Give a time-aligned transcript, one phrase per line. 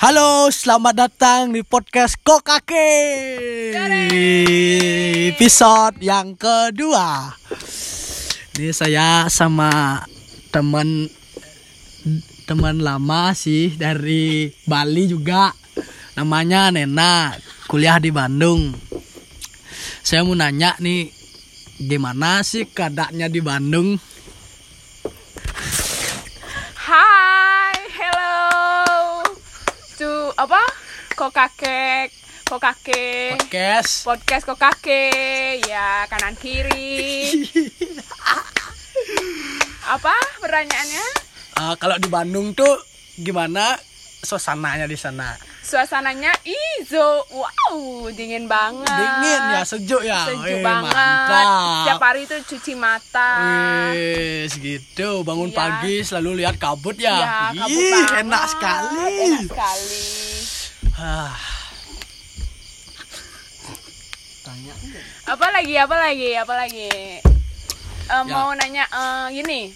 [0.00, 2.88] Halo, selamat datang di podcast Kokake.
[5.28, 7.36] Episode yang kedua.
[8.56, 10.00] Ini saya sama
[10.48, 11.12] teman
[12.48, 15.52] teman lama sih dari Bali juga.
[16.16, 17.36] Namanya Nena,
[17.68, 18.72] kuliah di Bandung.
[20.00, 21.12] Saya mau nanya nih,
[21.76, 24.00] gimana sih keadaannya di Bandung?
[31.24, 32.12] Kokakek,
[32.44, 33.32] kokake.
[33.32, 34.04] Podcast.
[34.04, 35.08] Podcast kokake.
[35.64, 37.32] Ya, kanan kiri.
[39.96, 41.06] Apa pertanyaannya?
[41.56, 42.76] Eh, kalau di Bandung tuh
[43.16, 43.72] gimana
[44.20, 45.32] suasananya di sana?
[45.64, 47.24] Suasananya izo.
[47.32, 48.84] Wow, dingin banget.
[48.84, 50.28] Dingin ya, sejuk ya.
[50.28, 50.92] Sejuk Wih, banget.
[50.92, 51.46] mantap.
[51.88, 53.30] Setiap hari itu cuci mata.
[53.96, 55.24] Wih, segitu.
[55.24, 55.56] Bangun Iya.
[55.56, 57.16] pagi selalu lihat kabut ya.
[57.16, 59.08] Ya, kabut Ih, enak sekali.
[59.24, 60.04] Enak sekali.
[60.94, 61.34] Ah,
[64.44, 64.74] Tanya.
[65.26, 65.74] Apa lagi?
[65.74, 66.30] Apa lagi?
[66.36, 66.86] Apa lagi?
[68.04, 69.72] Eh, mau nanya eh, gini.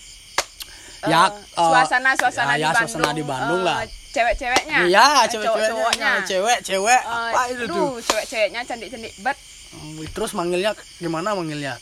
[0.99, 2.89] Eh, Ya, suasana suasana ya, ya, di Bandung.
[2.89, 3.79] suasana di Bandung lah.
[4.09, 4.79] Cewek-ceweknya.
[4.85, 5.69] Iya, cewek-ceweknya.
[5.69, 6.11] cowok-cowoknya.
[6.27, 7.91] Cewek-cewek apa itu tuh?
[7.99, 11.77] cewek-ceweknya cantik-cantik bet Hmm, Terus manggilnya gimana manggilnya?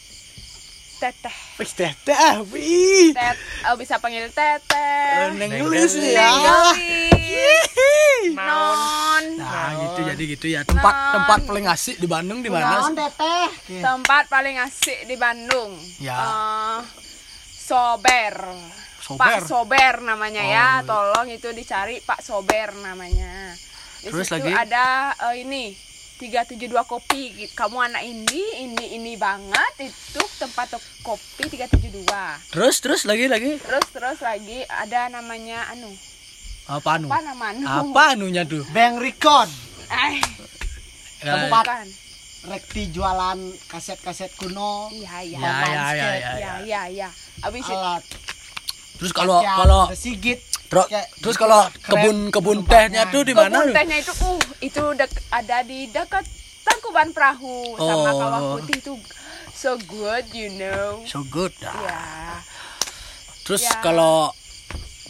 [0.96, 1.36] teteh.
[1.56, 2.16] Wih, teteh.
[2.16, 3.12] ah, Wih.
[3.12, 3.36] Tet,
[3.68, 5.28] oh, bisa panggil teteh.
[5.34, 6.24] Neng Gelis ya.
[6.24, 7.68] Nenggelis.
[8.34, 9.24] Non.
[9.38, 10.60] Nah, gitu jadi gitu ya.
[10.62, 11.12] Tempat Non.
[11.20, 12.82] tempat paling asik di Bandung di mana?
[12.82, 13.46] Naon teteh?
[13.80, 15.72] Tempat paling asik di Bandung.
[16.02, 16.18] Ya.
[16.18, 16.78] Eh,
[17.66, 18.34] Sober.
[19.00, 19.22] Sober.
[19.22, 20.68] Pak Sober namanya ya.
[20.82, 20.86] Oh.
[20.86, 23.54] Tolong itu dicari Pak Sober namanya.
[24.02, 24.52] Di Terus situ lagi?
[24.52, 24.86] ada
[25.30, 25.74] eh, ini
[26.16, 27.22] 372 kopi.
[27.52, 32.06] Kamu anak ini, ini ini banget itu tempat kopi 372.
[32.50, 35.90] Terus terus lagi lagi Terus terus lagi ada namanya anu.
[36.66, 37.06] Apa anu?
[37.06, 37.64] Apa nama anu?
[37.64, 38.62] Apa anunya tuh?
[38.70, 39.46] Bang Record.
[39.86, 40.18] Eh,
[41.46, 41.86] bukan.
[42.46, 44.86] Rekti jualan kaset-kaset kuno.
[44.88, 45.38] Iya, iya.
[45.38, 46.52] Ya, ya, ya, ya, Iya, ya.
[46.62, 47.08] iya, iya.
[47.40, 48.02] Habis itu Alat.
[48.96, 50.38] Terus kalau kalau sigit.
[50.66, 50.86] Terus,
[51.22, 53.06] terus kalau keren kebun kebun tempatnya.
[53.06, 53.62] tehnya tuh di mana?
[53.62, 56.26] kebun tehnya itu uh itu dek- ada di dekat
[56.62, 58.16] Tangkuban Perahu sama Oh.
[58.16, 58.92] Kawah Putih itu
[59.52, 61.02] so good you know.
[61.04, 61.54] So good.
[61.58, 62.42] Ya.
[63.42, 63.78] Terus Ya.
[63.78, 64.34] kalau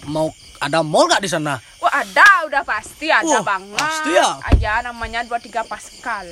[0.05, 0.29] mau
[0.61, 1.59] ada mall gak di sana?
[1.81, 3.79] Wah ada udah pasti ada Wah, banget.
[3.79, 4.29] pasti ya?
[4.43, 6.27] Aja namanya 23 Pascal.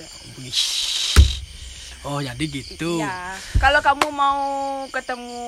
[2.04, 3.00] Oh jadi gitu.
[3.00, 3.32] Ya.
[3.56, 4.40] Kalau kamu mau
[4.92, 5.40] ketemu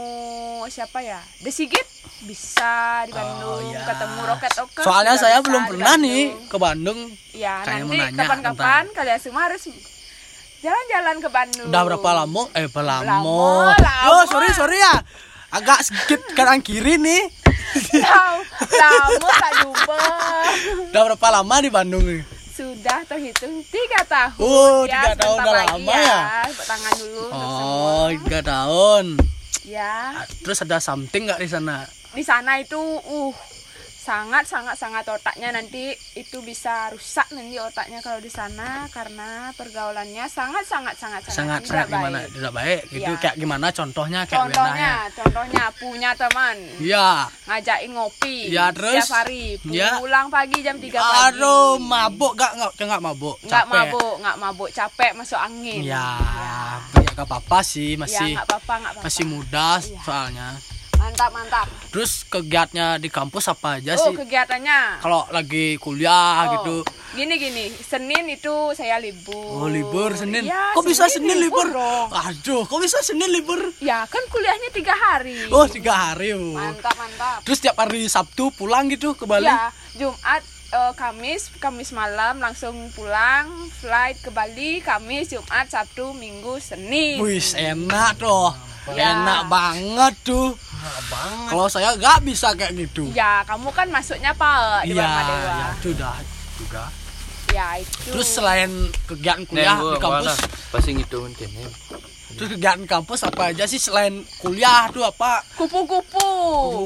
[0.73, 1.21] siapa ya?
[1.45, 1.85] The Sigit
[2.25, 3.61] bisa di Bandung.
[3.61, 3.85] Oh, ya.
[3.85, 4.81] Ketemu Roket Oke.
[4.81, 7.13] Soalnya saya belum pernah nih ke Bandung.
[7.37, 9.69] Ya, mau nanti kapan-kapan kalian semua harus
[10.65, 11.69] jalan-jalan ke Bandung.
[11.69, 12.43] Udah berapa lama?
[12.57, 13.77] Eh berapa lama?
[14.09, 14.97] Yo sorry sorry ya.
[15.53, 17.36] Agak sedikit kanan kiri nih.
[17.97, 19.99] Lama, lama tak jumpa.
[20.93, 22.23] Udah berapa lama di Bandung nih?
[22.57, 24.41] Sudah terhitung tiga tahun.
[24.41, 26.21] Oh, tiga tahun udah lama ya?
[26.49, 29.05] Tepuk tangan dulu Oh tiga tahun.
[29.67, 31.85] Ya, Terus ada something nggak di sana?
[32.17, 33.35] di sana itu uh
[34.07, 40.25] sangat sangat sangat otaknya nanti itu bisa rusak nanti otaknya kalau di sana karena pergaulannya
[40.29, 42.19] sangat sangat sangat Sangat sangat tidak gimana?
[42.21, 42.29] baik.
[42.31, 42.81] Tidak baik.
[42.89, 43.19] Gitu Iya.
[43.19, 47.11] kayak gimana contohnya kayak Contohnya, contohnya punya teman Iya.
[47.45, 48.95] ngajakin ngopi Ya, terus?
[49.03, 49.99] setiap hari Ya.
[49.99, 53.37] pulang pagi jam 3 pagi Aduh, mabuk gak nggak nggak mabuk.
[53.43, 56.55] nggak mabuk nggak mabuk capek masuk angin Ya, ya,
[56.95, 59.99] ya gak apa-apa sih, Ya, masih nggak apa-apa nggak apa-apa masih muda Iya.
[60.01, 60.49] soalnya.
[60.97, 64.15] Mantap mantap Terus kegiatannya di kampus apa aja oh sih?
[64.17, 66.77] kegiatannya Kalau lagi kuliah Oh, gitu.
[67.13, 70.45] gini gini senin itu saya libur Oh, libur Senin.
[70.45, 71.69] ya, kok bisa Senin libur?
[71.71, 73.59] dong Aduh, kok bisa Senin libur?
[73.79, 76.33] ya kan kuliahnya tiga hari Oh, tiga hari.
[76.33, 76.53] oh.
[76.53, 79.47] mantap mantap Terus tiap hari Sabtu pulang gitu ke Bali?
[79.47, 86.59] ya Jumat eh, Kamis Kamis malam langsung pulang flight ke Bali Kamis Jumat Sabtu Minggu
[86.59, 88.53] Senin Wih, enak tuh.
[88.87, 89.19] Ya.
[89.19, 90.55] Enak banget tuh.
[91.09, 91.49] Banget.
[91.49, 93.05] Kalau saya nggak bisa kayak gitu.
[93.13, 94.51] ya kamu kan masuknya apa
[94.81, 96.17] di Iya, Dharma Dewa ya, sudah
[96.55, 96.85] juga.
[97.49, 98.71] ya itu Terus selain
[99.05, 100.35] kegiatan kuliah di kampus,
[100.69, 101.65] pasti ngitungin kene.
[102.29, 105.41] terus kegiatan kampus apa aja sih selain kuliah tuh apa?
[105.57, 106.21] kupu-kupu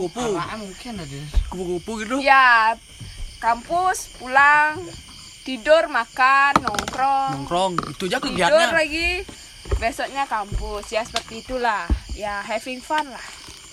[0.06, 1.20] Kupu-kupu, mungkin ada.
[1.48, 2.16] kupu-kupu gitu.
[2.20, 2.76] ya
[3.38, 4.78] kampus pulang
[5.42, 8.70] tidur makan nongkrong Nongkrong, itu aja tidur kegiatannya.
[8.70, 9.08] lagi
[9.72, 13.26] besoknya kampus ya seperti itulah ya having fun lah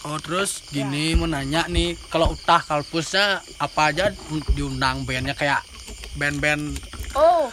[0.03, 4.05] Oh terus gini mau nanya nih kalau utah kampusnya apa aja
[4.51, 5.65] diundang bandnya kayak
[6.13, 6.77] band-band
[7.13, 7.49] oh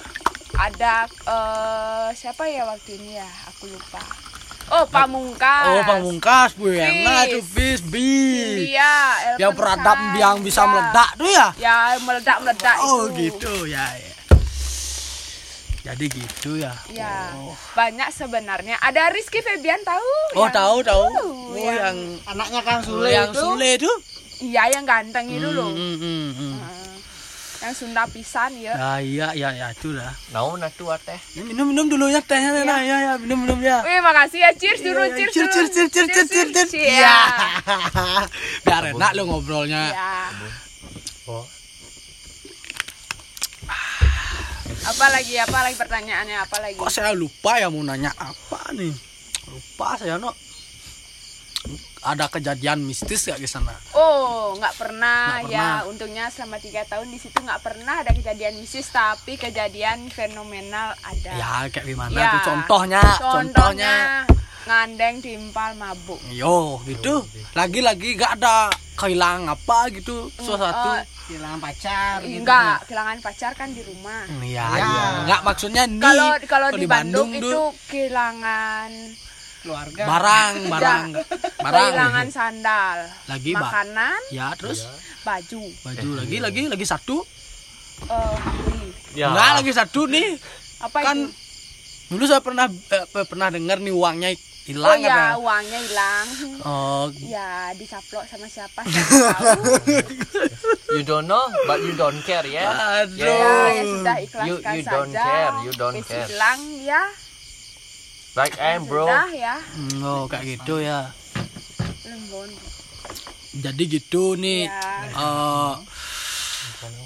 [0.54, 4.02] ada eh, siapa ya waktu ini ya aku lupa
[4.64, 5.68] Oh, pamungkas.
[5.68, 8.72] Oh, pamungkas, Bu Yana itu bis, bis.
[8.72, 8.96] Iya,
[9.36, 10.68] Yang peradab yang bisa Ya.
[10.72, 11.46] meledak tuh ya?
[11.60, 13.28] Ya, meledak-meledak Oh, itu.
[13.28, 13.84] gitu ya.
[13.92, 14.13] ya.
[15.84, 16.72] Jadi gitu ya.
[16.88, 18.80] Ya, Oh, banyak sebenarnya.
[18.80, 20.08] Ada Rizky Febian tahu?
[20.34, 21.04] oh Yang- tahu tahu.
[21.04, 23.38] Uh, Oh, yang- yang Anaknya Kang Sule yang itu.
[23.38, 23.92] Sule itu.
[24.40, 25.68] Iya, yang ganteng itu loh.
[25.68, 26.54] Hmm, hmm, hmm.
[26.58, 26.92] Heeh.
[27.60, 28.72] Yang Sunda pisan ya.
[28.74, 30.12] Ya, iya, iya, ya, itu lah.
[30.32, 31.20] Naon atuh teh?
[31.38, 32.80] Minum, minum dulu ya tehnya, Nena.
[32.80, 33.80] Ya, ya, minum, minum ya.
[33.80, 34.50] Wih, makasih ya.
[34.52, 35.16] Cheers dulu, Iya, iya.
[35.16, 36.72] cheers cheers, cheers, cheers, cheers, cheers, cheers, cheers.
[36.74, 36.92] Iya.
[36.96, 37.16] Iya.
[38.64, 39.82] Biar enak lu ngobrolnya.
[39.92, 40.12] Iya.
[41.24, 41.44] Oh.
[44.84, 45.34] Apa lagi?
[45.40, 46.36] Apa lagi pertanyaannya?
[46.44, 46.76] Apa lagi?
[46.76, 48.92] Kok saya lupa ya mau nanya apa nih?
[49.48, 50.28] Lupa saya no.
[52.04, 53.72] Ada kejadian mistis gak di sana?
[53.96, 55.80] Oh, nggak pernah, ya.
[55.80, 55.88] pernah.
[55.88, 61.32] Untungnya selama tiga tahun di situ nggak pernah ada kejadian mistis, tapi kejadian fenomenal ada.
[61.32, 62.28] Ya kayak gimana Ya.
[62.36, 63.00] tuh contohnya?
[63.16, 63.94] Contohnya
[64.68, 66.20] ngandeng timpal mabuk.
[66.28, 67.24] Yo gitu.
[67.56, 68.68] Lagi-lagi gak ada
[69.00, 70.90] kehilangan apa gitu sesuatu.
[70.92, 72.36] Oh, Kehilangan pacar gitu.
[72.38, 74.28] enggak, kehilangan pacar kan di rumah.
[74.38, 74.64] Iya, Ya.
[74.76, 75.04] iya.
[75.22, 75.96] Enggak maksudnya nih.
[75.98, 78.90] Kalau kalau kalau di Bandung, itu tuh kehilangan
[79.58, 80.02] Keluarga.
[80.04, 81.04] barang, barang,
[81.64, 81.88] barang.
[81.88, 84.84] kehilangan sandal, Lagi makanan, Ya, terus
[85.22, 87.24] baju, baju lagi lagi lagi satu.
[88.04, 88.92] eh, beli.
[89.14, 89.32] Ya.
[89.32, 90.36] Enggak lagi satu nih.
[90.82, 91.32] Apa Kan itu?
[92.06, 94.28] dulu saya pernah eh, pernah dengar nih uangnya
[94.64, 95.36] Oh hilang ya, ada.
[95.36, 96.26] uangnya hilang.
[96.62, 98.80] Oh, Ya, dicaplok sama siapa?
[100.90, 102.70] You don't know, but you don't care ya.
[103.02, 103.12] aduh.
[103.18, 104.90] ya, ya sudah ikhlaskan You- you saja.
[104.90, 106.24] don't care, you don't Wis care.
[106.24, 107.02] hilang ya.
[108.34, 109.04] Like I'm bro.
[109.04, 109.54] Sudah ya.
[109.60, 111.12] Hmm, Oh, kayak gitu ya.
[112.04, 112.48] Lembon.
[113.54, 115.12] Jadi gitu nih Ya.
[115.12, 115.72] eh,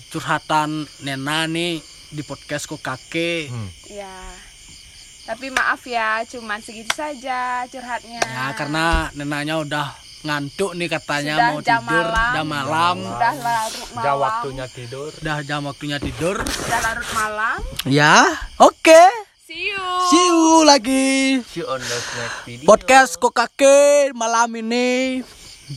[0.08, 3.50] curhatan Nena nih di podcast kok kakek.
[3.50, 3.68] Hmm.
[3.84, 4.14] Ya.
[5.28, 8.24] Tapi maaf ya, cuman segitu saja curhatnya.
[8.24, 12.32] Ya karena Nenanya udah ngantuk nih katanya Sudah mau jam tidur malam.
[12.32, 12.96] jam malam.
[12.98, 14.00] Sudah larut malam.
[14.00, 15.08] Udah waktunya tidur.
[15.14, 16.36] Udah jam waktunya tidur.
[16.40, 17.58] Sudah larut malam.
[17.84, 18.24] Ya,
[18.56, 19.02] oke.
[19.44, 19.84] See you.
[20.08, 21.44] See you lagi.
[21.44, 22.64] See you on the next video.
[22.64, 25.20] Podcast kok kakek malam ini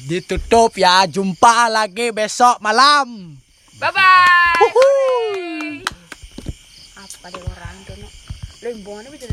[0.07, 1.03] ditutup ya.
[1.05, 3.35] Jumpa lagi besok malam.
[3.75, 4.63] Bye bye.
[4.63, 5.83] Uhuh.
[6.95, 7.95] Apa deh orang tuh?
[7.95, 8.07] no?
[8.61, 9.25] Lembongan itu